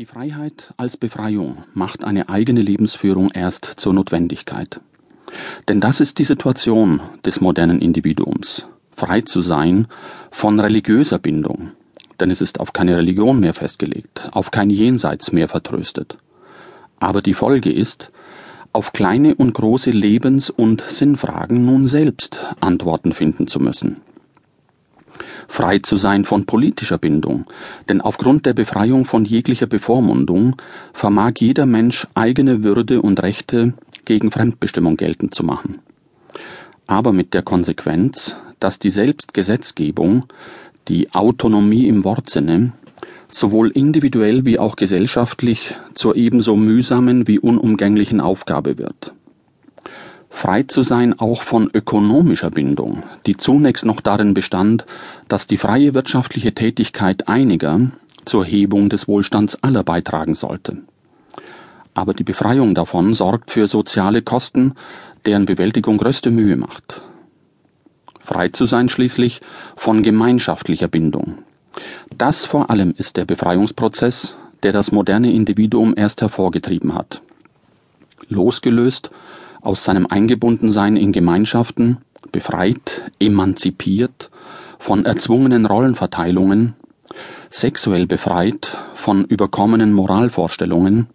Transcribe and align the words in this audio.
Die 0.00 0.06
Freiheit 0.06 0.74
als 0.76 0.96
Befreiung 0.96 1.62
macht 1.72 2.02
eine 2.02 2.28
eigene 2.28 2.60
Lebensführung 2.60 3.30
erst 3.30 3.64
zur 3.64 3.94
Notwendigkeit. 3.94 4.80
Denn 5.68 5.80
das 5.80 6.00
ist 6.00 6.18
die 6.18 6.24
Situation 6.24 7.00
des 7.24 7.40
modernen 7.40 7.80
Individuums, 7.80 8.66
frei 8.96 9.20
zu 9.20 9.40
sein 9.40 9.86
von 10.32 10.58
religiöser 10.58 11.20
Bindung, 11.20 11.70
denn 12.18 12.32
es 12.32 12.40
ist 12.40 12.58
auf 12.58 12.72
keine 12.72 12.96
Religion 12.96 13.38
mehr 13.38 13.54
festgelegt, 13.54 14.30
auf 14.32 14.50
kein 14.50 14.68
Jenseits 14.68 15.30
mehr 15.30 15.46
vertröstet. 15.46 16.18
Aber 16.98 17.22
die 17.22 17.34
Folge 17.34 17.70
ist, 17.70 18.10
auf 18.72 18.92
kleine 18.92 19.36
und 19.36 19.54
große 19.54 19.92
Lebens- 19.92 20.50
und 20.50 20.80
Sinnfragen 20.80 21.64
nun 21.64 21.86
selbst 21.86 22.40
Antworten 22.58 23.12
finden 23.12 23.46
zu 23.46 23.60
müssen 23.60 24.00
frei 25.48 25.78
zu 25.78 25.96
sein 25.96 26.24
von 26.24 26.46
politischer 26.46 26.98
Bindung, 26.98 27.46
denn 27.88 28.00
aufgrund 28.00 28.46
der 28.46 28.54
Befreiung 28.54 29.04
von 29.04 29.24
jeglicher 29.24 29.66
Bevormundung 29.66 30.56
vermag 30.92 31.32
jeder 31.38 31.66
Mensch 31.66 32.06
eigene 32.14 32.62
Würde 32.62 33.02
und 33.02 33.22
Rechte 33.22 33.74
gegen 34.04 34.30
Fremdbestimmung 34.30 34.96
geltend 34.96 35.34
zu 35.34 35.44
machen. 35.44 35.80
Aber 36.86 37.12
mit 37.12 37.34
der 37.34 37.42
Konsequenz, 37.42 38.36
dass 38.60 38.78
die 38.78 38.90
Selbstgesetzgebung, 38.90 40.26
die 40.88 41.12
Autonomie 41.12 41.88
im 41.88 42.04
Wortsinne, 42.04 42.74
sowohl 43.28 43.70
individuell 43.70 44.44
wie 44.44 44.58
auch 44.58 44.76
gesellschaftlich 44.76 45.74
zur 45.94 46.16
ebenso 46.16 46.56
mühsamen 46.56 47.26
wie 47.26 47.38
unumgänglichen 47.38 48.20
Aufgabe 48.20 48.78
wird 48.78 49.14
frei 50.44 50.64
zu 50.64 50.82
sein 50.82 51.18
auch 51.18 51.40
von 51.40 51.70
ökonomischer 51.72 52.50
Bindung, 52.50 53.02
die 53.24 53.38
zunächst 53.38 53.86
noch 53.86 54.02
darin 54.02 54.34
bestand, 54.34 54.84
dass 55.26 55.46
die 55.46 55.56
freie 55.56 55.94
wirtschaftliche 55.94 56.52
Tätigkeit 56.52 57.28
einiger 57.28 57.92
zur 58.26 58.44
Hebung 58.44 58.90
des 58.90 59.08
Wohlstands 59.08 59.56
aller 59.62 59.82
beitragen 59.82 60.34
sollte. 60.34 60.82
Aber 61.94 62.12
die 62.12 62.24
Befreiung 62.24 62.74
davon 62.74 63.14
sorgt 63.14 63.52
für 63.52 63.66
soziale 63.68 64.20
Kosten, 64.20 64.74
deren 65.24 65.46
Bewältigung 65.46 65.96
größte 65.96 66.30
Mühe 66.30 66.58
macht. 66.58 67.00
Frei 68.20 68.50
zu 68.50 68.66
sein 68.66 68.90
schließlich 68.90 69.40
von 69.76 70.02
gemeinschaftlicher 70.02 70.88
Bindung. 70.88 71.38
Das 72.18 72.44
vor 72.44 72.68
allem 72.68 72.92
ist 72.98 73.16
der 73.16 73.24
Befreiungsprozess, 73.24 74.36
der 74.62 74.74
das 74.74 74.92
moderne 74.92 75.32
Individuum 75.32 75.94
erst 75.96 76.20
hervorgetrieben 76.20 76.92
hat. 76.92 77.22
Losgelöst 78.28 79.10
aus 79.64 79.82
seinem 79.82 80.06
Eingebundensein 80.06 80.96
in 80.96 81.10
Gemeinschaften, 81.10 81.98
befreit, 82.30 83.10
emanzipiert 83.18 84.30
von 84.78 85.04
erzwungenen 85.04 85.66
Rollenverteilungen, 85.66 86.74
sexuell 87.50 88.06
befreit 88.06 88.76
von 88.94 89.24
überkommenen 89.24 89.92
Moralvorstellungen, 89.92 91.08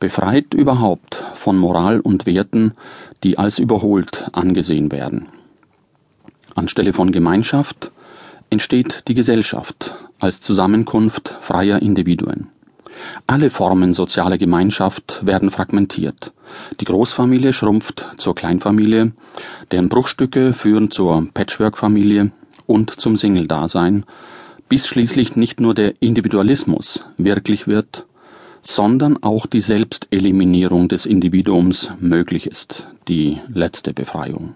befreit 0.00 0.54
überhaupt 0.54 1.14
von 1.34 1.56
Moral 1.56 2.00
und 2.00 2.26
Werten, 2.26 2.74
die 3.22 3.38
als 3.38 3.58
überholt 3.58 4.28
angesehen 4.32 4.92
werden. 4.92 5.28
Anstelle 6.54 6.92
von 6.92 7.12
Gemeinschaft 7.12 7.92
entsteht 8.50 9.04
die 9.08 9.14
Gesellschaft 9.14 9.94
als 10.18 10.40
Zusammenkunft 10.40 11.28
freier 11.28 11.80
Individuen. 11.80 12.48
Alle 13.26 13.50
Formen 13.50 13.94
sozialer 13.94 14.38
Gemeinschaft 14.38 15.24
werden 15.26 15.50
fragmentiert. 15.50 16.32
Die 16.80 16.84
Großfamilie 16.84 17.52
schrumpft 17.52 18.04
zur 18.16 18.34
Kleinfamilie, 18.34 19.12
deren 19.70 19.88
Bruchstücke 19.88 20.52
führen 20.52 20.90
zur 20.90 21.26
Patchwork-Familie 21.32 22.32
und 22.66 22.90
zum 23.00 23.16
Single-Dasein, 23.16 24.04
bis 24.68 24.86
schließlich 24.86 25.36
nicht 25.36 25.60
nur 25.60 25.74
der 25.74 25.94
Individualismus 26.00 27.04
wirklich 27.16 27.66
wird, 27.66 28.06
sondern 28.62 29.22
auch 29.22 29.46
die 29.46 29.60
Selbsteliminierung 29.60 30.88
des 30.88 31.06
Individuums 31.06 31.90
möglich 32.00 32.46
ist, 32.46 32.86
die 33.08 33.40
letzte 33.48 33.94
Befreiung. 33.94 34.54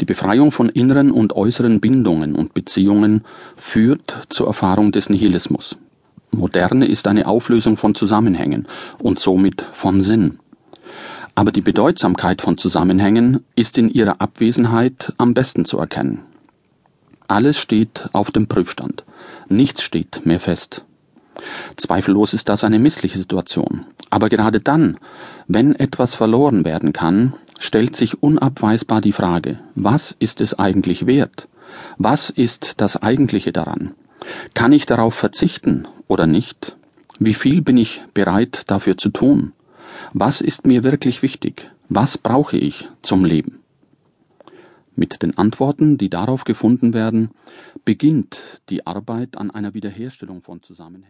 Die 0.00 0.04
Befreiung 0.04 0.50
von 0.50 0.68
inneren 0.68 1.12
und 1.12 1.34
äußeren 1.34 1.80
Bindungen 1.80 2.34
und 2.34 2.52
Beziehungen 2.52 3.24
führt 3.56 4.26
zur 4.28 4.48
Erfahrung 4.48 4.90
des 4.90 5.08
Nihilismus. 5.08 5.78
Moderne 6.34 6.86
ist 6.86 7.06
eine 7.06 7.26
Auflösung 7.26 7.76
von 7.76 7.94
Zusammenhängen 7.94 8.66
und 8.98 9.18
somit 9.18 9.62
von 9.72 10.00
Sinn. 10.02 10.38
Aber 11.34 11.50
die 11.50 11.62
Bedeutsamkeit 11.62 12.42
von 12.42 12.56
Zusammenhängen 12.56 13.44
ist 13.56 13.76
in 13.78 13.90
ihrer 13.90 14.20
Abwesenheit 14.20 15.12
am 15.18 15.34
besten 15.34 15.64
zu 15.64 15.78
erkennen. 15.78 16.26
Alles 17.26 17.58
steht 17.58 18.08
auf 18.12 18.30
dem 18.30 18.46
Prüfstand. 18.46 19.04
Nichts 19.48 19.82
steht 19.82 20.26
mehr 20.26 20.38
fest. 20.40 20.84
Zweifellos 21.76 22.34
ist 22.34 22.48
das 22.48 22.62
eine 22.64 22.78
missliche 22.78 23.18
Situation. 23.18 23.86
Aber 24.10 24.28
gerade 24.28 24.60
dann, 24.60 24.98
wenn 25.48 25.74
etwas 25.74 26.14
verloren 26.14 26.64
werden 26.64 26.92
kann, 26.92 27.34
stellt 27.58 27.96
sich 27.96 28.22
unabweisbar 28.22 29.00
die 29.00 29.12
Frage, 29.12 29.58
was 29.74 30.14
ist 30.18 30.40
es 30.40 30.56
eigentlich 30.58 31.06
wert? 31.06 31.48
Was 31.98 32.30
ist 32.30 32.74
das 32.80 33.02
Eigentliche 33.02 33.52
daran? 33.52 33.94
Kann 34.54 34.72
ich 34.72 34.86
darauf 34.86 35.14
verzichten 35.14 35.86
oder 36.08 36.26
nicht? 36.26 36.76
Wie 37.18 37.34
viel 37.34 37.62
bin 37.62 37.76
ich 37.76 38.02
bereit 38.14 38.62
dafür 38.66 38.96
zu 38.96 39.10
tun? 39.10 39.52
Was 40.12 40.40
ist 40.40 40.66
mir 40.66 40.82
wirklich 40.82 41.22
wichtig? 41.22 41.70
Was 41.88 42.18
brauche 42.18 42.56
ich 42.56 42.88
zum 43.02 43.24
Leben? 43.24 43.60
Mit 44.96 45.22
den 45.22 45.36
Antworten, 45.36 45.98
die 45.98 46.08
darauf 46.08 46.44
gefunden 46.44 46.94
werden, 46.94 47.30
beginnt 47.84 48.62
die 48.68 48.86
Arbeit 48.86 49.36
an 49.36 49.50
einer 49.50 49.74
Wiederherstellung 49.74 50.40
von 50.40 50.62
Zusammenhängen. 50.62 51.02